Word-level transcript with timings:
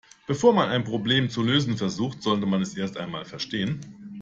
Bevor 0.25 0.51
man 0.53 0.69
ein 0.69 0.83
Problem 0.83 1.29
zu 1.29 1.43
lösen 1.43 1.77
versucht, 1.77 2.23
sollte 2.23 2.47
man 2.47 2.63
es 2.63 2.75
erst 2.75 2.97
einmal 2.97 3.23
verstehen. 3.23 4.17